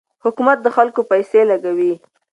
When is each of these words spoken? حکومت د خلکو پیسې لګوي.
حکومت 0.23 0.57
د 0.61 0.67
خلکو 0.75 1.01
پیسې 1.11 1.41
لګوي. 1.51 1.93